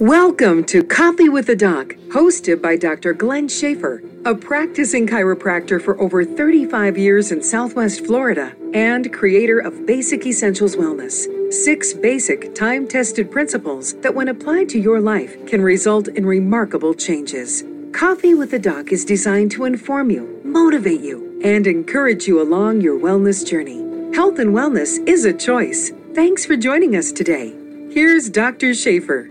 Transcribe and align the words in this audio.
Welcome 0.00 0.64
to 0.64 0.84
Coffee 0.84 1.30
with 1.30 1.46
the 1.46 1.56
Doc, 1.56 1.94
hosted 2.08 2.60
by 2.60 2.76
Dr. 2.76 3.14
Glenn 3.14 3.48
Schaffer, 3.48 4.02
a 4.26 4.34
practicing 4.34 5.06
chiropractor 5.06 5.80
for 5.80 5.98
over 5.98 6.22
35 6.22 6.98
years 6.98 7.32
in 7.32 7.42
Southwest 7.42 8.04
Florida 8.04 8.54
and 8.74 9.10
creator 9.10 9.58
of 9.58 9.86
Basic 9.86 10.26
Essentials 10.26 10.76
Wellness. 10.76 11.24
Six 11.50 11.94
basic, 11.94 12.54
time 12.54 12.86
tested 12.86 13.30
principles 13.30 13.94
that, 14.02 14.14
when 14.14 14.28
applied 14.28 14.68
to 14.68 14.78
your 14.78 15.00
life, 15.00 15.34
can 15.46 15.62
result 15.62 16.08
in 16.08 16.26
remarkable 16.26 16.92
changes. 16.92 17.64
Coffee 17.92 18.34
with 18.34 18.50
the 18.50 18.58
Doc 18.58 18.92
is 18.92 19.02
designed 19.02 19.50
to 19.52 19.64
inform 19.64 20.10
you, 20.10 20.42
motivate 20.44 21.00
you, 21.00 21.40
and 21.42 21.66
encourage 21.66 22.26
you 22.26 22.42
along 22.42 22.82
your 22.82 23.00
wellness 23.00 23.48
journey. 23.48 23.78
Health 24.14 24.38
and 24.40 24.50
wellness 24.50 24.98
is 25.08 25.24
a 25.24 25.32
choice. 25.32 25.90
Thanks 26.12 26.44
for 26.44 26.54
joining 26.54 26.96
us 26.96 27.12
today. 27.12 27.54
Here's 27.90 28.28
Dr. 28.28 28.74
Schaffer. 28.74 29.30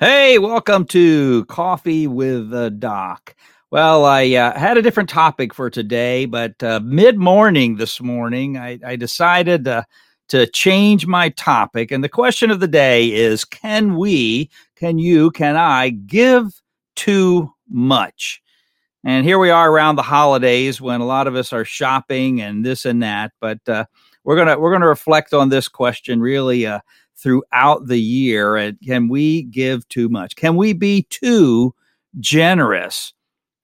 Hey, 0.00 0.40
welcome 0.40 0.86
to 0.86 1.44
Coffee 1.44 2.08
with 2.08 2.50
the 2.50 2.68
Doc. 2.68 3.36
Well, 3.70 4.04
I 4.04 4.28
uh, 4.32 4.58
had 4.58 4.76
a 4.76 4.82
different 4.82 5.08
topic 5.08 5.54
for 5.54 5.70
today, 5.70 6.26
but 6.26 6.60
uh, 6.64 6.80
mid 6.82 7.16
morning 7.16 7.76
this 7.76 8.00
morning, 8.00 8.58
I, 8.58 8.80
I 8.84 8.96
decided 8.96 9.66
to 9.66 10.46
change 10.48 11.06
my 11.06 11.28
topic. 11.28 11.92
And 11.92 12.02
the 12.02 12.08
question 12.08 12.50
of 12.50 12.58
the 12.58 12.66
day 12.66 13.12
is 13.12 13.44
Can 13.44 13.96
we, 13.96 14.50
can 14.74 14.98
you, 14.98 15.30
can 15.30 15.54
I 15.54 15.90
give 15.90 16.60
too 16.96 17.52
much? 17.68 18.42
And 19.04 19.24
here 19.24 19.38
we 19.38 19.50
are 19.50 19.70
around 19.70 19.94
the 19.94 20.02
holidays 20.02 20.80
when 20.80 21.02
a 21.02 21.06
lot 21.06 21.28
of 21.28 21.36
us 21.36 21.52
are 21.52 21.64
shopping 21.64 22.40
and 22.40 22.66
this 22.66 22.84
and 22.84 23.00
that. 23.04 23.30
But 23.40 23.60
uh, 23.68 23.84
we're 24.24 24.36
gonna 24.36 24.58
we're 24.58 24.72
gonna 24.72 24.88
reflect 24.88 25.32
on 25.32 25.50
this 25.50 25.68
question 25.68 26.20
really 26.20 26.66
uh, 26.66 26.80
throughout 27.16 27.86
the 27.86 28.00
year. 28.00 28.56
And 28.56 28.78
can 28.84 29.08
we 29.08 29.42
give 29.44 29.88
too 29.88 30.08
much? 30.08 30.36
Can 30.36 30.56
we 30.56 30.72
be 30.72 31.02
too 31.10 31.74
generous? 32.20 33.12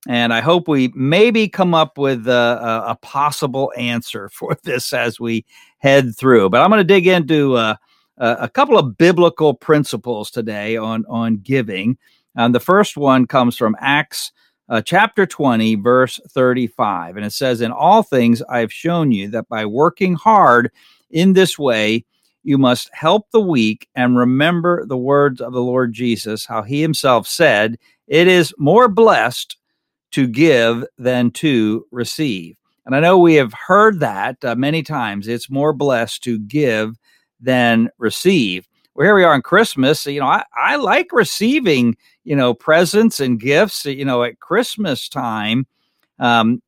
And 0.09 0.33
I 0.33 0.41
hope 0.41 0.67
we 0.67 0.91
maybe 0.95 1.47
come 1.49 1.75
up 1.75 1.99
with 1.99 2.27
a, 2.27 2.85
a 2.87 2.97
possible 3.03 3.73
answer 3.77 4.29
for 4.33 4.57
this 4.65 4.93
as 4.93 5.21
we 5.21 5.45
head 5.79 6.17
through. 6.17 6.51
But 6.51 6.63
I'm 6.63 6.71
going 6.71 6.81
to 6.81 6.85
dig 6.85 7.07
into 7.07 7.57
uh, 7.57 7.77
a 8.19 8.49
couple 8.49 8.79
of 8.79 8.99
biblical 8.99 9.55
principles 9.55 10.31
today 10.31 10.77
on 10.77 11.05
on 11.09 11.39
giving. 11.39 11.99
And 12.37 12.55
the 12.55 12.61
first 12.61 12.97
one 12.97 13.27
comes 13.27 13.57
from 13.57 13.77
Acts 13.81 14.33
uh, 14.71 14.81
chapter 14.81 15.27
20, 15.27 15.75
verse 15.77 16.21
35. 16.29 17.17
And 17.17 17.27
it 17.27 17.33
says, 17.33 17.61
In 17.61 17.73
all 17.73 18.03
things 18.03 18.41
I 18.43 18.61
have 18.61 18.73
shown 18.73 19.11
you 19.11 19.29
that 19.31 19.49
by 19.49 19.67
working 19.67 20.15
hard 20.15 20.71
in 21.11 21.33
this 21.33 21.59
way, 21.59 22.05
you 22.43 22.59
must 22.59 22.91
help 22.93 23.31
the 23.31 23.41
weak 23.41 23.89
and 23.95 24.17
remember 24.17 24.85
the 24.87 24.97
words 24.97 25.41
of 25.41 25.53
the 25.53 25.63
Lord 25.63 25.93
Jesus, 25.93 26.47
how 26.47 26.63
he 26.63 26.81
himself 26.81 27.27
said, 27.27 27.79
It 28.07 28.27
is 28.27 28.55
more 28.59 28.89
blessed 28.89 29.57
to 30.13 30.27
give 30.27 30.85
than 30.99 31.31
to 31.33 31.87
receive. 31.91 32.57
And 32.87 32.97
I 32.97 33.01
know 33.01 33.19
we 33.19 33.35
have 33.35 33.53
heard 33.53 34.01
that 34.01 34.45
uh, 34.45 34.55
many 34.55 34.83
times. 34.83 35.29
It's 35.29 35.51
more 35.51 35.73
blessed 35.73 36.23
to 36.25 36.39
give 36.39 36.97
than 37.41 37.91
receive. 37.99 38.67
Well, 38.95 39.07
here 39.07 39.15
we 39.15 39.25
are 39.25 39.35
on 39.35 39.43
Christmas. 39.43 40.05
You 40.07 40.21
know, 40.21 40.27
I, 40.27 40.45
I 40.57 40.77
like 40.77 41.13
receiving, 41.13 41.97
you 42.25 42.35
know, 42.35 42.55
presents 42.55 43.21
and 43.21 43.39
gifts, 43.39 43.85
you 43.85 44.05
know, 44.05 44.25
at 44.25 44.41
Christmas 44.41 45.09
time. 45.09 45.67
Um, 46.19 46.63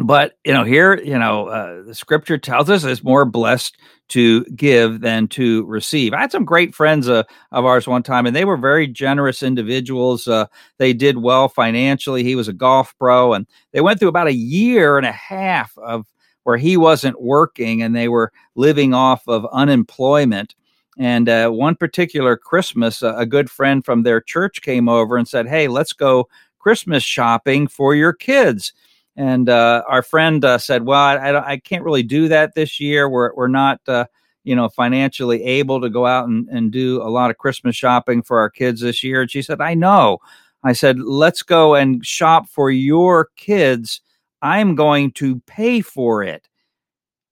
but 0.00 0.38
you 0.44 0.52
know 0.52 0.64
here 0.64 0.98
you 1.02 1.18
know 1.18 1.46
uh, 1.48 1.82
the 1.82 1.94
scripture 1.94 2.38
tells 2.38 2.70
us 2.70 2.84
it's 2.84 3.04
more 3.04 3.24
blessed 3.24 3.76
to 4.08 4.44
give 4.46 5.02
than 5.02 5.28
to 5.28 5.64
receive. 5.66 6.12
I 6.12 6.20
had 6.20 6.32
some 6.32 6.44
great 6.44 6.74
friends 6.74 7.08
uh, 7.08 7.22
of 7.52 7.64
ours 7.64 7.86
one 7.86 8.02
time 8.02 8.26
and 8.26 8.34
they 8.34 8.44
were 8.44 8.56
very 8.56 8.88
generous 8.88 9.42
individuals. 9.42 10.26
Uh, 10.26 10.46
they 10.78 10.92
did 10.92 11.18
well 11.18 11.48
financially. 11.48 12.24
He 12.24 12.34
was 12.34 12.48
a 12.48 12.52
golf 12.52 12.92
pro 12.98 13.34
and 13.34 13.46
they 13.72 13.80
went 13.80 14.00
through 14.00 14.08
about 14.08 14.26
a 14.26 14.34
year 14.34 14.98
and 14.98 15.06
a 15.06 15.12
half 15.12 15.76
of 15.78 16.06
where 16.42 16.56
he 16.56 16.76
wasn't 16.76 17.22
working 17.22 17.82
and 17.82 17.94
they 17.94 18.08
were 18.08 18.32
living 18.56 18.94
off 18.94 19.22
of 19.28 19.46
unemployment. 19.52 20.56
And 20.98 21.28
uh, 21.28 21.50
one 21.50 21.76
particular 21.76 22.36
christmas 22.36 23.02
a 23.02 23.26
good 23.26 23.48
friend 23.48 23.84
from 23.84 24.02
their 24.02 24.20
church 24.20 24.60
came 24.60 24.88
over 24.88 25.16
and 25.16 25.28
said 25.28 25.46
hey 25.46 25.68
let's 25.68 25.92
go 25.92 26.28
christmas 26.58 27.04
shopping 27.04 27.68
for 27.68 27.94
your 27.94 28.12
kids 28.12 28.72
and 29.20 29.50
uh, 29.50 29.82
our 29.86 30.02
friend 30.02 30.42
uh, 30.42 30.56
said, 30.56 30.86
"Well, 30.86 30.98
I, 30.98 31.52
I, 31.52 31.58
can't 31.58 31.84
really 31.84 32.02
do 32.02 32.28
that 32.28 32.54
this 32.54 32.80
year. 32.80 33.06
We're 33.06 33.34
we're 33.34 33.48
not, 33.48 33.78
uh, 33.86 34.06
you 34.44 34.56
know, 34.56 34.70
financially 34.70 35.44
able 35.44 35.78
to 35.82 35.90
go 35.90 36.06
out 36.06 36.26
and, 36.26 36.48
and 36.48 36.72
do 36.72 37.02
a 37.02 37.10
lot 37.10 37.30
of 37.30 37.36
Christmas 37.36 37.76
shopping 37.76 38.22
for 38.22 38.38
our 38.38 38.48
kids 38.48 38.80
this 38.80 39.04
year." 39.04 39.20
And 39.20 39.30
she 39.30 39.42
said, 39.42 39.60
"I 39.60 39.74
know." 39.74 40.20
I 40.64 40.72
said, 40.72 40.98
"Let's 40.98 41.42
go 41.42 41.74
and 41.74 42.04
shop 42.04 42.48
for 42.48 42.70
your 42.70 43.28
kids. 43.36 44.00
I'm 44.40 44.74
going 44.74 45.12
to 45.12 45.40
pay 45.40 45.82
for 45.82 46.22
it." 46.22 46.48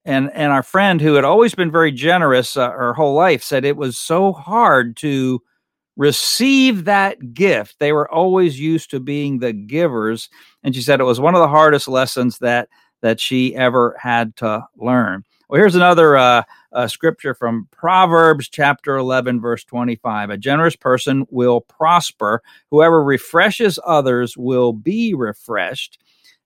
And 0.04 0.30
and 0.34 0.52
our 0.52 0.62
friend, 0.62 1.00
who 1.00 1.14
had 1.14 1.24
always 1.24 1.54
been 1.54 1.70
very 1.70 1.90
generous 1.90 2.54
uh, 2.54 2.70
her 2.70 2.92
whole 2.92 3.14
life, 3.14 3.42
said 3.42 3.64
it 3.64 3.78
was 3.78 3.96
so 3.96 4.34
hard 4.34 4.94
to 4.98 5.40
receive 5.98 6.84
that 6.86 7.34
gift. 7.34 7.78
They 7.78 7.92
were 7.92 8.10
always 8.10 8.58
used 8.58 8.88
to 8.90 9.00
being 9.00 9.40
the 9.40 9.52
givers, 9.52 10.30
and 10.64 10.74
she 10.74 10.80
said 10.80 11.00
it 11.00 11.04
was 11.04 11.20
one 11.20 11.34
of 11.34 11.40
the 11.40 11.48
hardest 11.48 11.88
lessons 11.88 12.38
that 12.38 12.70
that 13.02 13.20
she 13.20 13.54
ever 13.54 13.96
had 14.00 14.34
to 14.36 14.66
learn. 14.76 15.24
Well, 15.48 15.60
here's 15.60 15.74
another 15.74 16.16
uh, 16.16 16.42
uh, 16.72 16.88
scripture 16.88 17.32
from 17.32 17.68
Proverbs 17.70 18.48
chapter 18.48 18.96
11, 18.96 19.40
verse 19.40 19.64
25. 19.64 20.30
A 20.30 20.36
generous 20.36 20.76
person 20.76 21.26
will 21.30 21.60
prosper. 21.60 22.42
Whoever 22.70 23.02
refreshes 23.02 23.78
others 23.86 24.36
will 24.36 24.72
be 24.72 25.14
refreshed. 25.14 25.98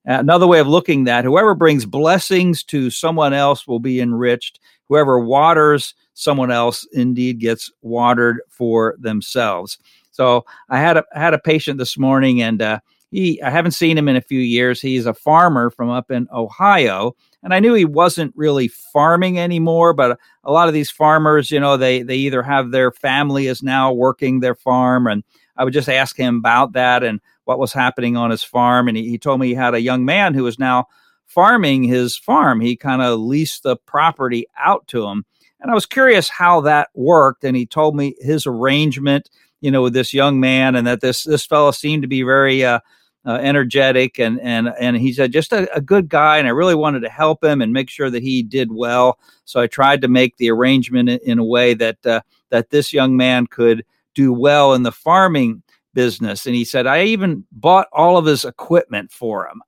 Another 0.05 0.47
way 0.47 0.59
of 0.59 0.67
looking 0.67 1.05
that 1.05 1.23
whoever 1.23 1.55
brings 1.55 1.85
blessings 1.85 2.63
to 2.65 2.89
someone 2.89 3.33
else 3.33 3.65
will 3.67 3.79
be 3.79 4.01
enriched. 4.01 4.59
Whoever 4.89 5.19
waters 5.19 5.95
someone 6.13 6.51
else 6.51 6.85
indeed 6.93 7.39
gets 7.39 7.71
watered 7.81 8.41
for 8.49 8.95
themselves. 8.99 9.77
So 10.11 10.45
I 10.69 10.79
had 10.79 10.97
a 10.97 11.03
had 11.13 11.33
a 11.33 11.39
patient 11.39 11.77
this 11.79 11.97
morning, 11.97 12.41
and 12.41 12.61
uh, 12.61 12.79
he 13.11 13.41
I 13.41 13.49
haven't 13.49 13.71
seen 13.71 13.97
him 13.97 14.07
in 14.07 14.15
a 14.15 14.21
few 14.21 14.39
years. 14.39 14.81
He's 14.81 15.05
a 15.05 15.13
farmer 15.13 15.69
from 15.69 15.89
up 15.89 16.11
in 16.11 16.27
Ohio, 16.31 17.15
and 17.41 17.53
I 17.53 17.59
knew 17.59 17.73
he 17.73 17.85
wasn't 17.85 18.33
really 18.35 18.67
farming 18.67 19.39
anymore. 19.39 19.93
But 19.93 20.19
a 20.43 20.51
lot 20.51 20.67
of 20.67 20.73
these 20.73 20.91
farmers, 20.91 21.49
you 21.49 21.59
know, 21.59 21.77
they 21.77 22.03
they 22.03 22.17
either 22.17 22.43
have 22.43 22.71
their 22.71 22.91
family 22.91 23.47
is 23.47 23.63
now 23.63 23.91
working 23.91 24.39
their 24.39 24.55
farm, 24.55 25.07
and 25.07 25.23
I 25.57 25.63
would 25.63 25.73
just 25.73 25.89
ask 25.89 26.17
him 26.17 26.37
about 26.37 26.73
that 26.73 27.03
and 27.03 27.19
what 27.45 27.59
was 27.59 27.73
happening 27.73 28.17
on 28.17 28.31
his 28.31 28.43
farm, 28.43 28.87
and 28.87 28.97
he, 28.97 29.09
he 29.09 29.17
told 29.17 29.39
me 29.39 29.47
he 29.47 29.53
had 29.53 29.75
a 29.75 29.81
young 29.81 30.05
man 30.05 30.33
who 30.33 30.43
was 30.43 30.59
now 30.59 30.87
farming 31.25 31.83
his 31.83 32.15
farm. 32.17 32.59
He 32.61 32.75
kind 32.75 33.01
of 33.01 33.19
leased 33.19 33.63
the 33.63 33.77
property 33.77 34.45
out 34.57 34.87
to 34.87 35.05
him 35.07 35.25
and 35.63 35.71
I 35.71 35.73
was 35.73 35.85
curious 35.85 36.29
how 36.29 36.61
that 36.61 36.89
worked. 36.93 37.43
And 37.43 37.55
he 37.55 37.65
told 37.65 37.95
me 37.95 38.15
his 38.19 38.45
arrangement, 38.45 39.29
you 39.61 39.71
know, 39.71 39.81
with 39.81 39.93
this 39.93 40.13
young 40.13 40.39
man, 40.39 40.75
and 40.75 40.85
that 40.85 41.01
this 41.01 41.23
this 41.23 41.45
fellow 41.45 41.71
seemed 41.71 42.03
to 42.03 42.07
be 42.07 42.21
very 42.21 42.63
uh, 42.63 42.81
uh, 43.25 43.35
energetic, 43.35 44.19
and 44.19 44.39
and 44.41 44.67
and 44.77 44.97
he 44.97 45.13
said 45.13 45.31
just 45.31 45.53
a, 45.53 45.73
a, 45.73 45.79
good 45.79 46.09
guy, 46.09 46.37
and 46.37 46.47
I 46.47 46.51
really 46.51 46.75
wanted 46.75 46.99
to 46.99 47.09
help 47.09 47.41
him 47.41 47.61
and 47.61 47.71
make 47.71 47.89
sure 47.89 48.09
that 48.09 48.21
he 48.21 48.43
did 48.43 48.73
well. 48.73 49.17
So 49.45 49.61
I 49.61 49.67
tried 49.67 50.01
to 50.01 50.09
make 50.09 50.35
the 50.35 50.51
arrangement 50.51 51.07
in, 51.07 51.19
in 51.23 51.39
a 51.39 51.45
way 51.45 51.73
that 51.75 52.05
uh, 52.05 52.21
that 52.49 52.69
this 52.69 52.91
young 52.91 53.15
man 53.15 53.47
could 53.47 53.85
do 54.13 54.33
well 54.33 54.73
in 54.73 54.83
the 54.83 54.91
farming 54.91 55.63
business. 55.93 56.45
And 56.45 56.55
he 56.55 56.65
said 56.65 56.87
I 56.87 57.03
even 57.03 57.45
bought 57.51 57.87
all 57.91 58.17
of 58.17 58.25
his 58.25 58.45
equipment 58.45 59.11
for 59.11 59.47
him, 59.47 59.61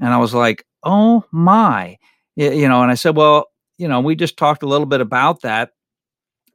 and 0.00 0.10
I 0.10 0.18
was 0.18 0.34
like, 0.34 0.64
oh 0.82 1.24
my, 1.30 1.98
you 2.36 2.68
know. 2.68 2.82
And 2.82 2.90
I 2.90 2.94
said, 2.94 3.16
well, 3.16 3.46
you 3.78 3.88
know, 3.88 4.00
we 4.00 4.14
just 4.14 4.36
talked 4.36 4.62
a 4.62 4.68
little 4.68 4.86
bit 4.86 5.00
about 5.00 5.42
that. 5.42 5.70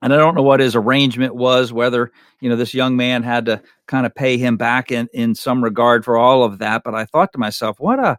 And 0.01 0.13
I 0.13 0.17
don't 0.17 0.35
know 0.35 0.43
what 0.43 0.59
his 0.59 0.75
arrangement 0.75 1.35
was, 1.35 1.73
whether, 1.73 2.11
you 2.39 2.49
know, 2.49 2.55
this 2.55 2.73
young 2.73 2.95
man 2.95 3.23
had 3.23 3.45
to 3.45 3.61
kind 3.87 4.05
of 4.05 4.13
pay 4.13 4.37
him 4.37 4.57
back 4.57 4.91
in, 4.91 5.07
in 5.13 5.33
some 5.33 5.63
regard 5.63 6.05
for 6.05 6.17
all 6.17 6.43
of 6.43 6.59
that. 6.59 6.83
But 6.83 6.93
I 6.93 7.05
thought 7.05 7.31
to 7.33 7.39
myself, 7.39 7.79
what 7.79 7.97
a 7.97 8.17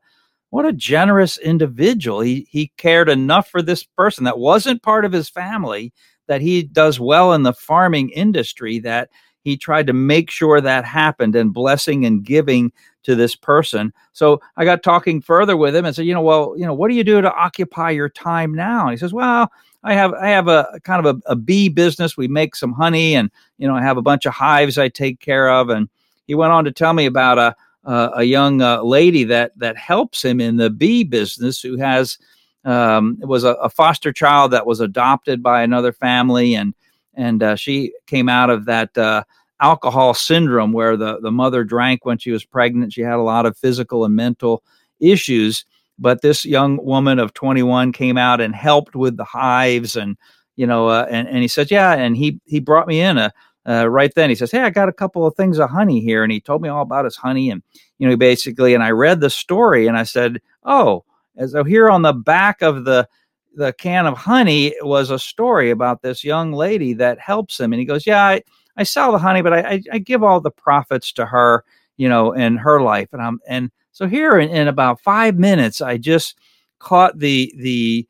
what 0.51 0.65
a 0.65 0.73
generous 0.73 1.39
individual. 1.39 2.21
He 2.21 2.47
he 2.51 2.73
cared 2.77 3.09
enough 3.09 3.49
for 3.49 3.63
this 3.63 3.85
person 3.85 4.25
that 4.25 4.39
wasn't 4.39 4.83
part 4.83 5.05
of 5.05 5.13
his 5.13 5.29
family 5.29 5.93
that 6.29 6.41
he 6.41 6.63
does 6.63 6.99
well 6.99 7.33
in 7.33 7.45
the 7.45 7.53
farming 7.53 8.11
industry 8.11 8.81
that 8.81 9.11
he 9.47 9.57
tried 9.57 9.87
to 9.87 9.93
make 9.93 10.29
sure 10.29 10.61
that 10.61 10.85
happened 10.85 11.37
and 11.37 11.55
blessing 11.55 12.05
and 12.05 12.25
giving 12.25 12.73
to 13.05 13.15
this 13.15 13.37
person. 13.37 13.93
So 14.13 14.41
I 14.57 14.65
got 14.65 14.83
talking 14.83 15.23
further 15.23 15.57
with 15.57 15.77
him 15.77 15.85
and 15.85 15.95
said, 15.95 16.05
you 16.05 16.15
know, 16.15 16.21
well, 16.21 16.55
you 16.57 16.67
know, 16.67 16.75
what 16.75 16.89
do 16.89 16.97
you 16.97 17.05
do 17.05 17.21
to 17.21 17.33
occupy 17.33 17.91
your 17.91 18.09
time 18.09 18.53
now? 18.53 18.83
And 18.83 18.91
he 18.91 18.97
says, 18.97 19.13
well, 19.13 19.53
I 19.85 19.95
have 19.95 20.13
I 20.15 20.31
have 20.31 20.49
a 20.49 20.81
kind 20.83 21.07
of 21.07 21.17
a, 21.17 21.31
a 21.31 21.37
bee 21.37 21.69
business. 21.69 22.17
We 22.17 22.27
make 22.27 22.57
some 22.57 22.73
honey, 22.73 23.15
and 23.15 23.31
you 23.57 23.69
know, 23.69 23.77
I 23.77 23.83
have 23.83 23.99
a 23.99 24.03
bunch 24.03 24.27
of 24.27 24.35
hives 24.35 24.79
I 24.79 24.89
take 24.89 25.21
care 25.21 25.49
of. 25.49 25.69
And 25.69 25.89
he 26.27 26.35
went 26.35 26.51
on 26.51 26.65
to 26.65 26.73
tell 26.73 26.93
me 26.93 27.07
about 27.07 27.39
a 27.39 27.55
a, 27.85 28.25
young 28.25 28.63
uh, 28.63 28.83
lady 28.83 29.23
that 29.23 29.57
that 29.59 29.77
helps 29.77 30.25
him 30.25 30.41
in 30.41 30.57
the 30.57 30.71
bee 30.71 31.05
business 31.05 31.61
who 31.61 31.77
has 31.77 32.19
um, 32.65 33.17
was 33.21 33.45
a, 33.45 33.53
a, 33.53 33.71
foster 33.71 34.13
child 34.13 34.51
that 34.51 34.67
was 34.67 34.81
adopted 34.81 35.41
by 35.41 35.63
another 35.63 35.93
family, 35.93 36.57
and 36.57 36.75
and 37.17 37.43
uh, 37.43 37.57
she 37.57 37.93
came 38.07 38.29
out 38.29 38.51
of 38.51 38.67
that 38.67 38.97
uh, 38.97 39.25
alcohol 39.61 40.15
syndrome 40.15 40.73
where 40.73 40.97
the, 40.97 41.19
the 41.21 41.33
mother 41.33 41.65
drank 41.65 42.05
when 42.05 42.19
she 42.19 42.31
was 42.31 42.45
pregnant. 42.45 42.93
She 42.93 43.01
had 43.01 43.15
a 43.15 43.23
lot 43.23 43.47
of 43.47 43.57
physical 43.57 44.05
and 44.05 44.15
mental 44.15 44.63
issues. 45.01 45.65
But 45.99 46.21
this 46.21 46.45
young 46.45 46.85
woman 46.85 47.19
of 47.19 47.33
21 47.33 47.93
came 47.93 48.19
out 48.19 48.41
and 48.41 48.55
helped 48.55 48.95
with 48.95 49.17
the 49.17 49.25
hives 49.25 49.97
and, 49.97 50.19
you 50.55 50.67
know, 50.67 50.89
uh, 50.89 51.07
and, 51.11 51.27
and 51.27 51.39
he 51.39 51.49
said, 51.49 51.71
yeah. 51.71 51.95
And 51.95 52.17
he, 52.17 52.39
he 52.45 52.61
brought 52.61 52.87
me 52.87 53.01
in 53.01 53.17
a, 53.17 53.33
uh, 53.67 53.89
right 53.89 54.13
then. 54.15 54.29
He 54.29 54.37
says, 54.37 54.51
Hey, 54.51 54.61
I 54.61 54.71
got 54.71 54.89
a 54.89 54.93
couple 54.93 55.27
of 55.27 55.35
things 55.35 55.59
of 55.59 55.71
honey 55.71 56.01
here. 56.01 56.23
And 56.23 56.31
he 56.31 56.41
told 56.41 56.63
me 56.63 56.69
all 56.69 56.83
about 56.83 57.05
his 57.05 57.17
honey. 57.17 57.51
And, 57.51 57.63
you 57.99 58.09
know, 58.09 58.17
basically, 58.17 58.75
and 58.75 58.83
I 58.83 58.91
read 58.91 59.21
the 59.21 59.31
story 59.31 59.87
and 59.87 59.97
I 59.97 60.05
said, 60.05 60.41
Oh, 60.65 61.05
so 61.47 61.65
here 61.65 61.89
on 61.89 62.03
the 62.03 62.13
back 62.13 62.63
of 62.63 62.85
the, 62.85 63.09
the 63.57 63.73
can 63.73 64.07
of 64.07 64.17
honey 64.17 64.75
was 64.83 65.11
a 65.11 65.19
story 65.19 65.71
about 65.71 66.03
this 66.03 66.23
young 66.23 66.53
lady 66.53 66.93
that 66.95 67.19
helps 67.19 67.59
him. 67.59 67.73
And 67.73 67.81
he 67.81 67.87
goes, 67.87 68.07
Yeah, 68.07 68.23
I, 68.23 68.43
I 68.77 68.83
sell 68.83 69.11
the 69.11 69.19
honey, 69.19 69.43
but 69.43 69.55
I, 69.55 69.61
I, 69.61 69.83
I 69.93 69.99
give 69.99 70.23
all 70.23 70.41
the 70.41 70.51
profits 70.51 71.11
to 71.15 71.27
her, 71.27 71.65
you 71.97 72.09
know, 72.09 72.33
in 72.33 72.57
her 72.59 72.81
life. 72.81 73.09
And 73.13 73.23
I'm, 73.23 73.41
and 73.49 73.71
so 73.93 74.07
here 74.07 74.39
in, 74.39 74.51
in 74.51 74.69
about 74.69 75.01
five 75.01 75.39
minutes, 75.39 75.81
I 75.81 75.97
just 75.97 76.39
caught 76.79 77.19
the, 77.19 77.53
the 77.57 78.07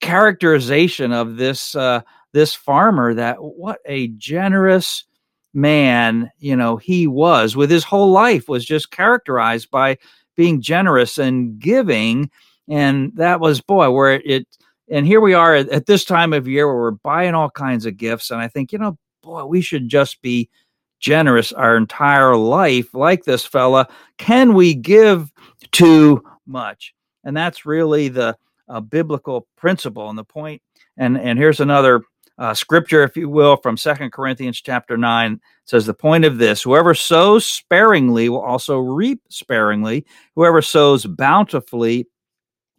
characterization 0.00 1.12
of 1.12 1.36
this, 1.36 1.76
uh, 1.76 2.00
this 2.32 2.54
farmer 2.54 3.14
that 3.14 3.36
what 3.36 3.78
a 3.86 4.08
generous 4.08 5.04
man, 5.54 6.30
you 6.38 6.56
know, 6.56 6.76
he 6.76 7.06
was 7.06 7.54
with 7.54 7.70
his 7.70 7.84
whole 7.84 8.10
life 8.10 8.48
was 8.48 8.64
just 8.64 8.90
characterized 8.90 9.70
by 9.70 9.96
being 10.36 10.60
generous 10.60 11.18
and 11.18 11.58
giving. 11.60 12.30
And 12.68 13.12
that 13.14 13.40
was, 13.40 13.60
boy, 13.60 13.90
where 13.90 14.14
it, 14.14 14.22
it 14.26 14.46
and 14.90 15.06
here 15.06 15.20
we 15.20 15.34
are 15.34 15.54
at, 15.54 15.68
at, 15.68 15.86
this 15.86 16.04
time 16.04 16.32
of 16.32 16.48
year 16.48 16.66
where 16.66 16.76
we're 16.76 16.90
buying 16.92 17.34
all 17.34 17.50
kinds 17.50 17.86
of 17.86 17.96
gifts. 17.96 18.30
And 18.30 18.40
I 18.40 18.48
think, 18.48 18.72
you 18.72 18.78
know, 18.78 18.98
boy, 19.22 19.44
we 19.44 19.60
should 19.60 19.88
just 19.88 20.22
be 20.22 20.48
generous 21.00 21.52
our 21.52 21.76
entire 21.76 22.36
life 22.36 22.94
like 22.94 23.24
this 23.24 23.44
fella. 23.44 23.88
Can 24.16 24.54
we 24.54 24.74
give 24.74 25.32
too 25.72 26.22
much? 26.46 26.94
And 27.24 27.36
that's 27.36 27.66
really 27.66 28.08
the 28.08 28.36
uh, 28.68 28.80
biblical 28.80 29.46
principle 29.56 30.08
and 30.08 30.18
the 30.18 30.24
point. 30.24 30.62
And, 30.96 31.18
and 31.18 31.38
here's 31.38 31.60
another 31.60 32.02
uh, 32.38 32.54
scripture, 32.54 33.02
if 33.02 33.16
you 33.16 33.28
will, 33.28 33.56
from 33.56 33.76
Second 33.76 34.12
Corinthians 34.12 34.60
chapter 34.60 34.96
9 34.96 35.40
says, 35.64 35.86
The 35.86 35.94
point 35.94 36.24
of 36.24 36.38
this 36.38 36.62
whoever 36.62 36.94
sows 36.94 37.44
sparingly 37.44 38.28
will 38.28 38.40
also 38.40 38.78
reap 38.78 39.20
sparingly, 39.28 40.06
whoever 40.36 40.62
sows 40.62 41.04
bountifully 41.04 42.06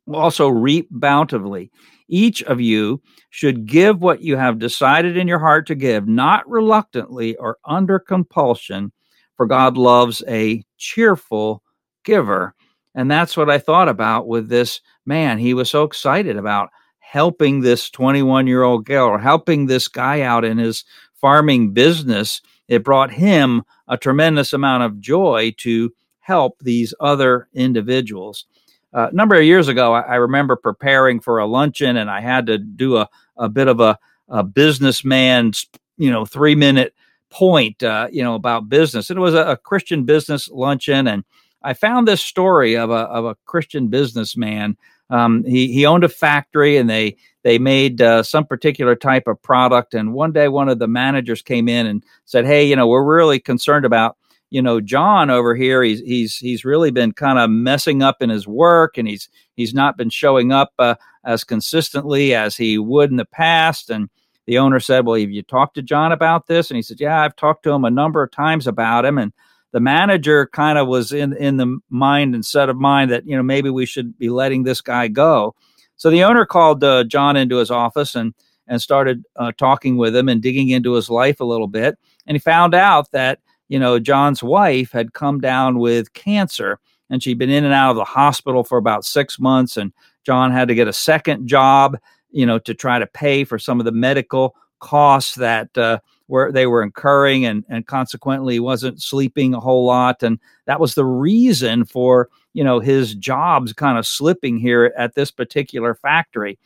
will 0.06 0.20
also 0.20 0.48
reap 0.48 0.88
bountifully. 0.92 1.72
Each 2.10 2.42
of 2.44 2.60
you 2.60 3.02
should 3.30 3.66
give 3.66 4.02
what 4.02 4.22
you 4.22 4.36
have 4.36 4.60
decided 4.60 5.16
in 5.16 5.28
your 5.28 5.40
heart 5.40 5.68
to 5.68 5.76
give, 5.76 6.08
not 6.08 6.50
reluctantly 6.50 7.36
or 7.38 7.58
under 7.64 8.00
compulsion, 8.00 8.92
for 9.38 9.46
God 9.46 9.78
loves 9.78 10.24
a 10.28 10.64
cheerful 10.78 11.64
giver. 12.04 12.56
And 12.96 13.10
that's 13.10 13.38
what 13.38 13.50
I 13.50 13.60
thought 13.60 13.88
about 13.88 14.28
with 14.28 14.50
this 14.50 14.82
man. 15.06 15.38
He 15.38 15.54
was 15.54 15.70
so 15.70 15.84
excited 15.84 16.36
about 16.36 16.70
helping 16.98 17.62
this 17.62 17.90
21 17.90 18.48
year 18.48 18.64
old 18.64 18.86
girl 18.86 19.08
or 19.08 19.20
helping 19.20 19.66
this 19.68 19.88
guy 19.88 20.22
out 20.22 20.44
in 20.44 20.58
his 20.58 20.84
farming 21.22 21.74
business. 21.74 22.42
It 22.68 22.84
brought 22.84 23.12
him 23.12 23.64
a 23.88 23.98
tremendous 23.98 24.54
amount 24.54 24.84
of 24.84 25.00
joy 25.00 25.54
to 25.58 25.92
help 26.20 26.60
these 26.60 26.94
other 27.00 27.48
individuals. 27.54 28.46
Uh, 28.94 29.08
a 29.12 29.16
number 29.16 29.36
of 29.36 29.44
years 29.44 29.68
ago, 29.68 29.94
I, 29.94 30.02
I, 30.02 30.16
remember 30.16 30.56
preparing 30.56 31.20
for 31.20 31.38
a 31.38 31.46
luncheon, 31.46 31.98
and 31.98 32.10
I 32.10 32.22
had 32.22 32.48
to 32.48 32.58
do 32.58 32.98
a, 32.98 33.08
a 33.38 33.48
bit 33.48 33.68
of 33.68 33.80
a, 33.80 34.00
a 34.30 34.44
businessman's, 34.44 35.68
you 35.98 36.10
know, 36.10 36.26
three 36.26 36.56
minute 36.56 36.96
point, 37.30 37.84
uh, 37.84 38.08
you 38.12 38.24
know, 38.24 38.34
about 38.34 38.68
business. 38.68 39.10
And 39.10 39.18
it 39.18 39.22
was 39.22 39.36
a, 39.36 39.52
a, 39.52 39.58
Christian 39.58 40.06
business 40.06 40.50
luncheon, 40.50 41.08
and 41.08 41.24
I 41.62 41.74
found 41.74 42.08
this 42.08 42.22
story 42.22 42.76
of 42.76 42.90
a 42.90 42.94
of 42.94 43.26
a 43.26 43.36
Christian 43.46 43.90
businessman. 43.90 44.76
Um, 45.12 45.44
he 45.44 45.72
he 45.72 45.86
owned 45.86 46.04
a 46.04 46.10
factory, 46.10 46.78
and 46.78 46.90
they 46.90 47.18
they 47.44 47.60
made 47.60 48.02
uh, 48.02 48.24
some 48.24 48.46
particular 48.46 48.96
type 48.96 49.28
of 49.28 49.42
product. 49.42 49.94
And 49.94 50.14
one 50.14 50.32
day, 50.32 50.48
one 50.48 50.70
of 50.70 50.80
the 50.80 50.88
managers 50.88 51.44
came 51.44 51.70
in 51.70 51.86
and 51.86 52.04
said, 52.26 52.46
"Hey, 52.46 52.66
you 52.66 52.76
know, 52.76 52.88
we're 52.88 53.04
really 53.04 53.40
concerned 53.40 53.86
about." 53.86 54.18
You 54.50 54.62
know 54.62 54.82
John 54.82 55.30
over 55.30 55.56
here 55.56 55.84
he's 55.84 56.00
he's 56.02 56.36
he's 56.36 56.66
really 56.66 56.92
been 56.92 57.12
kind 57.12 57.40
of 57.40 57.50
messing 57.50 58.02
up 58.02 58.22
in 58.22 58.30
his 58.30 58.48
work 58.48 58.98
and 58.98 59.08
he's 59.08 59.30
he's 59.56 59.74
not 59.74 59.98
been 59.98 60.10
showing 60.10 60.52
up 60.52 60.72
uh, 60.80 60.96
as 61.24 61.44
consistently 61.44 62.34
as 62.34 62.56
he 62.56 62.78
would 62.78 63.12
in 63.12 63.18
the 63.18 63.26
past. 63.26 63.90
And 63.90 64.10
the 64.46 64.58
owner 64.58 64.80
said 64.80 65.06
well 65.06 65.20
have 65.20 65.30
you 65.30 65.44
talked 65.44 65.76
to 65.76 65.82
John 65.82 66.12
about 66.12 66.48
this? 66.48 66.70
And 66.70 66.76
he 66.76 66.82
said 66.82 67.00
yeah 67.00 67.22
I've 67.22 67.36
talked 67.36 67.64
to 67.64 67.72
him 67.72 67.86
a 67.86 67.92
number 67.92 68.24
of 68.24 68.32
times 68.32 68.68
about 68.68 69.06
him. 69.06 69.18
And 69.18 69.34
the 69.72 69.80
manager 69.80 70.48
kind 70.48 70.78
of 70.78 70.88
was 70.88 71.12
in 71.12 71.34
in 71.34 71.58
the 71.58 71.80
mind 71.90 72.34
and 72.34 72.46
set 72.46 72.70
of 72.70 72.78
mind 72.78 73.12
that 73.12 73.28
you 73.28 73.36
know 73.36 73.44
maybe 73.44 73.70
we 73.70 73.86
should 73.86 74.18
be 74.18 74.30
letting 74.30 74.64
this 74.64 74.82
guy 74.82 75.08
go. 75.08 75.56
So 75.96 76.10
the 76.10 76.24
owner 76.24 76.46
called 76.46 76.84
uh, 76.84 77.04
John 77.04 77.36
into 77.36 77.58
his 77.58 77.72
office 77.72 78.16
and 78.16 78.34
and 78.70 78.82
started 78.82 79.24
uh, 79.36 79.52
talking 79.58 79.98
with 79.98 80.16
him 80.16 80.30
and 80.30 80.42
digging 80.42 80.70
into 80.70 80.94
his 80.94 81.10
life 81.10 81.40
a 81.40 81.46
little 81.46 81.68
bit. 81.68 81.98
And 82.28 82.36
he 82.36 82.40
found 82.40 82.76
out 82.76 83.12
that 83.12 83.40
you 83.70 83.80
know, 83.80 84.00
John's 84.00 84.44
wife 84.44 84.92
had 84.92 85.14
come 85.14 85.40
down 85.40 85.80
with 85.80 86.14
cancer 86.14 86.80
and 87.10 87.24
she'd 87.24 87.38
been 87.38 87.50
in 87.50 87.64
and 87.64 87.74
out 87.74 87.92
of 87.92 87.96
the 87.96 88.04
hospital 88.04 88.64
for 88.64 88.78
about 88.78 89.06
six 89.06 89.40
months. 89.40 89.78
And 89.78 89.94
John 90.26 90.52
had 90.52 90.68
to 90.68 90.76
get 90.76 90.88
a 90.88 90.94
second 90.94 91.48
job, 91.48 91.98
you 92.32 92.46
know, 92.46 92.60
to 92.60 92.74
try 92.74 93.00
to 93.00 93.08
pay 93.08 93.44
for 93.44 93.58
some 93.58 93.80
of 93.80 93.86
the 93.86 93.92
medical 93.92 94.56
costs 94.80 95.36
that 95.36 95.76
uh, 95.78 96.00
were 96.28 96.52
they 96.52 96.68
were 96.68 96.84
incurring, 96.84 97.46
and 97.46 97.66
and 97.70 97.88
consequently 97.88 98.60
wasn't 98.60 99.02
sleeping 99.02 99.54
a 99.54 99.60
whole 99.60 99.86
lot, 99.86 100.24
and 100.24 100.40
that 100.66 100.80
was 100.80 100.96
the 100.96 101.06
reason 101.06 101.86
for 101.86 102.30
you 102.54 102.64
know 102.64 102.80
his 102.80 103.16
jobs 103.16 103.74
kind 103.74 103.98
of 103.98 104.06
slipping 104.08 104.58
here 104.58 104.94
at 104.98 105.16
this 105.16 105.32
particular 105.32 105.96
factory, 105.96 106.58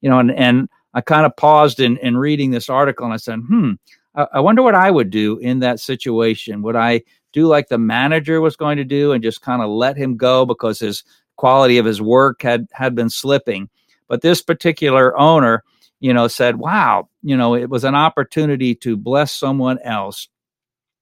you 0.00 0.10
know, 0.10 0.18
and 0.18 0.32
and 0.32 0.68
I 0.94 1.00
kind 1.00 1.24
of 1.24 1.36
paused 1.36 1.80
in 1.80 1.96
in 1.98 2.16
reading 2.16 2.50
this 2.50 2.68
article 2.68 3.04
and 3.04 3.14
I 3.14 3.18
said, 3.18 3.38
hmm, 3.48 3.72
I 4.14 4.40
wonder 4.40 4.62
what 4.62 4.74
I 4.74 4.90
would 4.90 5.10
do 5.10 5.38
in 5.38 5.60
that 5.60 5.80
situation. 5.80 6.62
Would 6.62 6.76
I 6.76 7.02
do 7.32 7.46
like 7.46 7.68
the 7.68 7.78
manager 7.78 8.40
was 8.40 8.56
going 8.56 8.76
to 8.76 8.84
do 8.84 9.12
and 9.12 9.22
just 9.22 9.40
kind 9.40 9.62
of 9.62 9.70
let 9.70 9.96
him 9.96 10.16
go 10.16 10.44
because 10.44 10.78
his 10.80 11.02
quality 11.36 11.78
of 11.78 11.86
his 11.86 12.02
work 12.02 12.42
had 12.42 12.68
had 12.72 12.94
been 12.94 13.10
slipping? 13.10 13.68
But 14.08 14.20
this 14.20 14.42
particular 14.42 15.18
owner, 15.18 15.64
you 16.00 16.12
know, 16.12 16.28
said, 16.28 16.56
"Wow, 16.56 17.08
you 17.22 17.36
know, 17.36 17.54
it 17.54 17.70
was 17.70 17.84
an 17.84 17.94
opportunity 17.94 18.74
to 18.76 18.96
bless 18.96 19.32
someone 19.32 19.78
else." 19.84 20.28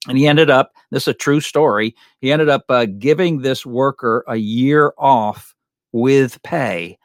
And 0.09 0.17
he 0.17 0.27
ended 0.27 0.49
up, 0.49 0.73
this 0.91 1.05
is 1.05 1.09
a 1.09 1.15
true 1.15 1.41
story, 1.41 1.95
he 2.21 2.33
ended 2.33 2.49
up 2.49 2.65
uh, 2.71 2.87
giving 2.87 3.41
this 3.41 3.67
worker 3.67 4.25
a 4.27 4.37
year 4.37 4.95
off 4.97 5.55
with 5.93 6.43
pay. 6.43 6.99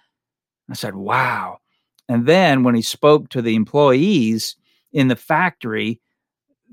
I 0.70 0.74
said, 0.74 0.96
wow. 0.96 1.60
And 2.08 2.26
then 2.26 2.64
when 2.64 2.76
he 2.76 2.82
spoke 2.82 3.30
to 3.30 3.42
the 3.42 3.56
employees, 3.56 4.56
in 4.96 5.10
the 5.10 5.16
factory, 5.16 6.00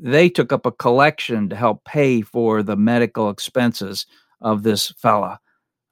they 0.01 0.31
took 0.31 0.53
up 0.53 0.65
a 0.65 0.73
collection 0.73 1.49
to 1.49 1.57
help 1.57 1.85
pay 1.85 2.23
for 2.23 2.63
the 2.63 2.77
medical 2.77 3.29
expenses 3.29 4.07
of 4.41 4.63
this 4.63 4.93
fella. 4.97 5.41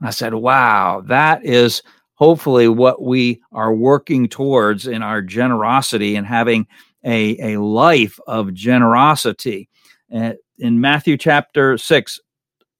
And 0.00 0.08
I 0.08 0.12
said, 0.12 0.34
wow, 0.34 1.02
that 1.06 1.44
is 1.44 1.82
hopefully 2.14 2.68
what 2.68 3.02
we 3.02 3.42
are 3.52 3.74
working 3.74 4.28
towards 4.28 4.86
in 4.86 5.02
our 5.02 5.20
generosity 5.20 6.14
and 6.14 6.26
having 6.26 6.68
a, 7.04 7.54
a 7.54 7.60
life 7.60 8.18
of 8.28 8.54
generosity. 8.54 9.68
In 10.10 10.80
Matthew 10.80 11.16
chapter 11.16 11.76
6, 11.76 12.20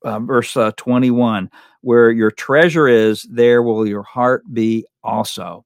uh, 0.04 0.21
verse 0.21 0.57
uh, 0.57 0.71
21, 0.76 1.50
where 1.80 2.11
your 2.12 2.30
treasure 2.30 2.87
is, 2.87 3.25
there 3.25 3.62
will 3.64 3.87
your 3.87 4.04
heart 4.04 4.45
be 4.52 4.87
also. 5.02 5.64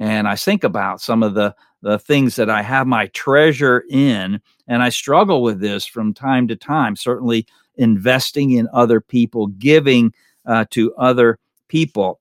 And 0.00 0.26
I 0.26 0.34
think 0.34 0.64
about 0.64 1.00
some 1.00 1.22
of 1.22 1.34
the 1.34 1.54
the 1.82 1.98
things 1.98 2.36
that 2.36 2.50
I 2.50 2.62
have 2.62 2.86
my 2.86 3.06
treasure 3.08 3.84
in. 3.88 4.40
And 4.68 4.82
I 4.82 4.90
struggle 4.90 5.42
with 5.42 5.60
this 5.60 5.86
from 5.86 6.12
time 6.12 6.46
to 6.48 6.56
time, 6.56 6.94
certainly 6.96 7.46
investing 7.76 8.52
in 8.52 8.68
other 8.72 9.00
people, 9.00 9.46
giving 9.46 10.12
uh, 10.46 10.66
to 10.70 10.94
other 10.96 11.38
people, 11.68 12.20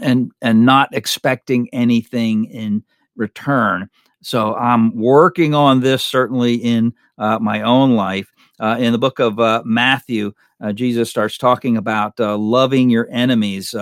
and, 0.00 0.30
and 0.40 0.64
not 0.64 0.94
expecting 0.94 1.68
anything 1.72 2.44
in 2.46 2.84
return. 3.16 3.90
So 4.22 4.54
I'm 4.54 4.96
working 4.96 5.54
on 5.54 5.80
this 5.80 6.04
certainly 6.04 6.54
in 6.54 6.94
uh, 7.18 7.38
my 7.40 7.62
own 7.62 7.96
life. 7.96 8.32
Uh, 8.60 8.76
in 8.78 8.92
the 8.92 8.98
book 8.98 9.18
of 9.18 9.40
uh, 9.40 9.62
Matthew, 9.64 10.32
uh, 10.60 10.72
Jesus 10.72 11.10
starts 11.10 11.36
talking 11.36 11.76
about 11.76 12.18
uh, 12.20 12.38
loving 12.38 12.88
your 12.90 13.08
enemies. 13.10 13.74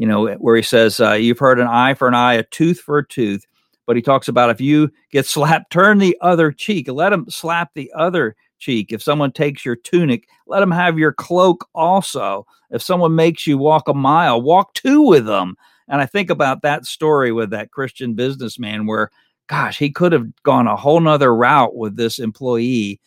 Uh, 0.00 0.02
you 0.02 0.06
know, 0.06 0.34
where 0.38 0.56
he 0.56 0.62
says, 0.62 0.98
"You've 0.98 1.38
heard 1.38 1.60
an 1.60 1.66
eye 1.66 1.94
for 1.94 2.08
an 2.08 2.14
eye, 2.14 2.34
a 2.34 2.42
tooth 2.44 2.80
for 2.80 2.98
a 2.98 3.06
tooth." 3.06 3.46
but 3.90 3.96
he 3.96 4.02
talks 4.02 4.28
about 4.28 4.50
if 4.50 4.60
you 4.60 4.88
get 5.10 5.26
slapped, 5.26 5.72
turn 5.72 5.98
the 5.98 6.16
other 6.20 6.52
cheek. 6.52 6.88
Let 6.88 7.12
him 7.12 7.26
slap 7.28 7.70
the 7.74 7.90
other 7.96 8.36
cheek. 8.60 8.92
If 8.92 9.02
someone 9.02 9.32
takes 9.32 9.64
your 9.64 9.74
tunic, 9.74 10.28
let 10.46 10.60
them 10.60 10.70
have 10.70 10.96
your 10.96 11.12
cloak 11.12 11.66
also. 11.74 12.46
If 12.70 12.82
someone 12.82 13.16
makes 13.16 13.48
you 13.48 13.58
walk 13.58 13.88
a 13.88 13.94
mile, 13.94 14.40
walk 14.40 14.74
two 14.74 15.02
with 15.02 15.26
them. 15.26 15.56
And 15.88 16.00
I 16.00 16.06
think 16.06 16.30
about 16.30 16.62
that 16.62 16.86
story 16.86 17.32
with 17.32 17.50
that 17.50 17.72
Christian 17.72 18.14
businessman 18.14 18.86
where, 18.86 19.10
gosh, 19.48 19.76
he 19.78 19.90
could 19.90 20.12
have 20.12 20.28
gone 20.44 20.68
a 20.68 20.76
whole 20.76 21.00
nother 21.00 21.34
route 21.34 21.74
with 21.74 21.96
this 21.96 22.20
employee, 22.20 23.00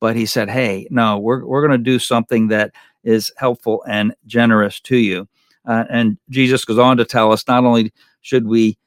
but 0.00 0.16
he 0.16 0.24
said, 0.24 0.48
"Hey, 0.48 0.86
no, 0.90 1.18
we're 1.18 1.44
we're 1.44 1.66
going 1.66 1.78
to 1.78 1.84
do 1.84 1.98
something 1.98 2.48
that 2.48 2.72
is 3.04 3.30
helpful 3.36 3.84
and 3.86 4.14
generous 4.24 4.80
to 4.82 4.96
you." 4.96 5.28
Uh, 5.66 5.84
and 5.90 6.18
Jesus 6.30 6.64
goes 6.64 6.78
on 6.78 6.96
to 6.96 7.04
tell 7.04 7.32
us 7.32 7.46
not 7.46 7.64
only 7.64 7.92
should 8.22 8.46
we, 8.46 8.78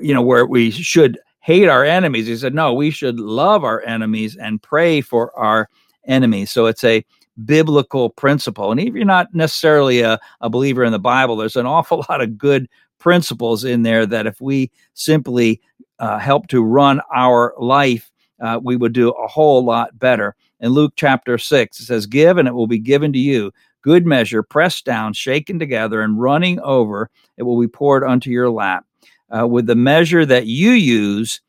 you 0.00 0.14
know, 0.14 0.22
where 0.22 0.46
we 0.46 0.70
should 0.70 1.18
hate 1.40 1.68
our 1.68 1.84
enemies. 1.84 2.26
He 2.26 2.36
said, 2.36 2.54
no, 2.54 2.72
we 2.72 2.90
should 2.90 3.18
love 3.18 3.64
our 3.64 3.82
enemies 3.82 4.36
and 4.36 4.62
pray 4.62 5.00
for 5.00 5.36
our 5.36 5.68
enemies. 6.06 6.50
So 6.50 6.66
it's 6.66 6.84
a 6.84 7.04
biblical 7.44 8.10
principle. 8.10 8.70
And 8.70 8.80
if 8.80 8.94
you're 8.94 9.04
not 9.04 9.34
necessarily 9.34 10.00
a, 10.00 10.20
a 10.40 10.48
believer 10.48 10.84
in 10.84 10.92
the 10.92 10.98
Bible, 10.98 11.36
there's 11.36 11.56
an 11.56 11.66
awful 11.76 12.04
lot 12.08 12.20
of 12.20 12.38
good 12.38 12.68
principles 12.98 13.64
in 13.64 13.82
there 13.82 14.06
that 14.06 14.26
if 14.26 14.40
we 14.40 14.70
simply 14.94 15.60
uh, 15.98 16.18
help 16.18 16.46
to 16.48 16.62
run 16.62 17.00
our 17.14 17.54
life, 17.58 18.10
uh, 18.40 18.60
we 18.62 18.76
would 18.76 18.92
do 18.92 19.10
a 19.10 19.26
whole 19.26 19.64
lot 19.64 19.98
better. 19.98 20.34
In 20.60 20.70
Luke 20.70 20.92
chapter 20.94 21.38
6, 21.38 21.80
it 21.80 21.84
says, 21.84 22.06
Give 22.06 22.38
and 22.38 22.46
it 22.46 22.54
will 22.54 22.68
be 22.68 22.78
given 22.78 23.12
to 23.12 23.18
you. 23.18 23.52
Good 23.82 24.06
measure, 24.06 24.42
pressed 24.42 24.84
down, 24.84 25.12
shaken 25.12 25.58
together, 25.58 26.00
and 26.00 26.20
running 26.20 26.60
over, 26.60 27.10
it 27.36 27.42
will 27.42 27.60
be 27.60 27.68
poured 27.68 28.04
unto 28.04 28.30
your 28.30 28.50
lap. 28.50 28.84
Uh, 29.30 29.46
with 29.46 29.66
the 29.66 29.74
measure 29.74 30.24
that 30.26 30.46
you 30.46 30.70
use, 30.70 31.40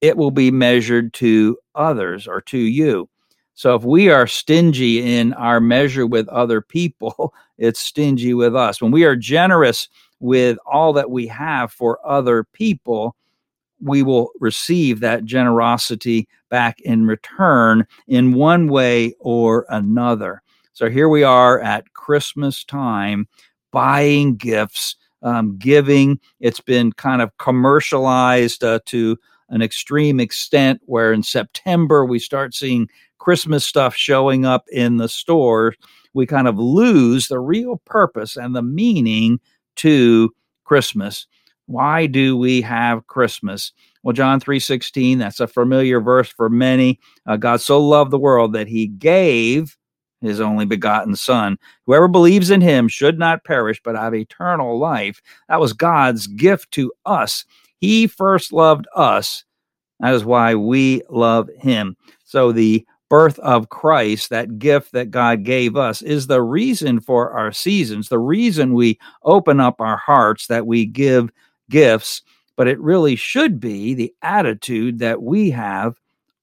it 0.00 0.16
will 0.16 0.30
be 0.30 0.50
measured 0.50 1.12
to 1.14 1.58
others 1.74 2.26
or 2.26 2.40
to 2.42 2.58
you. 2.58 3.08
So 3.54 3.74
if 3.74 3.84
we 3.84 4.10
are 4.10 4.26
stingy 4.26 5.18
in 5.18 5.32
our 5.34 5.60
measure 5.60 6.06
with 6.06 6.28
other 6.28 6.60
people, 6.60 7.32
it's 7.58 7.80
stingy 7.80 8.34
with 8.34 8.56
us. 8.56 8.82
When 8.82 8.90
we 8.90 9.04
are 9.04 9.16
generous 9.16 9.88
with 10.20 10.58
all 10.66 10.92
that 10.94 11.10
we 11.10 11.26
have 11.28 11.72
for 11.72 12.04
other 12.06 12.44
people, 12.44 13.14
we 13.80 14.02
will 14.02 14.30
receive 14.40 15.00
that 15.00 15.24
generosity 15.24 16.28
back 16.48 16.80
in 16.80 17.06
return 17.06 17.86
in 18.08 18.34
one 18.34 18.68
way 18.68 19.14
or 19.20 19.66
another. 19.68 20.42
So 20.74 20.90
here 20.90 21.08
we 21.08 21.22
are 21.22 21.60
at 21.60 21.92
Christmas 21.92 22.64
time 22.64 23.28
buying 23.70 24.34
gifts, 24.34 24.96
um, 25.22 25.56
giving. 25.56 26.18
It's 26.40 26.58
been 26.58 26.92
kind 26.92 27.22
of 27.22 27.30
commercialized 27.38 28.64
uh, 28.64 28.80
to 28.86 29.16
an 29.50 29.62
extreme 29.62 30.18
extent 30.18 30.80
where 30.86 31.12
in 31.12 31.22
September 31.22 32.04
we 32.04 32.18
start 32.18 32.54
seeing 32.54 32.88
Christmas 33.18 33.64
stuff 33.64 33.94
showing 33.94 34.44
up 34.44 34.64
in 34.72 34.96
the 34.96 35.08
store, 35.08 35.74
we 36.12 36.26
kind 36.26 36.48
of 36.48 36.58
lose 36.58 37.28
the 37.28 37.38
real 37.38 37.80
purpose 37.84 38.36
and 38.36 38.56
the 38.56 38.62
meaning 38.62 39.38
to 39.76 40.34
Christmas. 40.64 41.28
Why 41.66 42.06
do 42.06 42.36
we 42.36 42.60
have 42.62 43.06
Christmas? 43.06 43.70
Well, 44.02 44.12
John 44.12 44.40
3:16, 44.40 45.18
that's 45.18 45.38
a 45.38 45.46
familiar 45.46 46.00
verse 46.00 46.28
for 46.28 46.50
many. 46.50 46.98
Uh, 47.26 47.36
God 47.36 47.60
so 47.60 47.80
loved 47.80 48.10
the 48.10 48.18
world 48.18 48.52
that 48.54 48.66
he 48.66 48.88
gave 48.88 49.76
his 50.24 50.40
only 50.40 50.64
begotten 50.64 51.16
son. 51.16 51.58
Whoever 51.86 52.08
believes 52.08 52.50
in 52.50 52.60
him 52.60 52.88
should 52.88 53.18
not 53.18 53.44
perish 53.44 53.80
but 53.82 53.96
have 53.96 54.14
eternal 54.14 54.78
life. 54.78 55.20
That 55.48 55.60
was 55.60 55.72
God's 55.72 56.26
gift 56.26 56.70
to 56.72 56.92
us. 57.06 57.44
He 57.80 58.06
first 58.06 58.52
loved 58.52 58.86
us. 58.94 59.44
That 60.00 60.14
is 60.14 60.24
why 60.24 60.54
we 60.54 61.02
love 61.08 61.48
him. 61.58 61.96
So 62.24 62.52
the 62.52 62.84
birth 63.08 63.38
of 63.40 63.68
Christ, 63.68 64.30
that 64.30 64.58
gift 64.58 64.92
that 64.92 65.10
God 65.10 65.44
gave 65.44 65.76
us, 65.76 66.02
is 66.02 66.26
the 66.26 66.42
reason 66.42 67.00
for 67.00 67.30
our 67.30 67.52
seasons, 67.52 68.08
the 68.08 68.18
reason 68.18 68.74
we 68.74 68.98
open 69.22 69.60
up 69.60 69.80
our 69.80 69.98
hearts, 69.98 70.46
that 70.48 70.66
we 70.66 70.86
give 70.86 71.30
gifts. 71.70 72.22
But 72.56 72.68
it 72.68 72.80
really 72.80 73.16
should 73.16 73.60
be 73.60 73.94
the 73.94 74.12
attitude 74.22 74.98
that 75.00 75.22
we 75.22 75.50
have 75.50 75.96